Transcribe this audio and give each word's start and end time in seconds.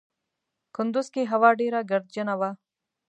کندوز 0.75 1.07
کې 1.13 1.29
هوا 1.31 1.49
ډېره 1.59 1.79
ګردجنه 1.91 2.33
وه. 2.39 2.49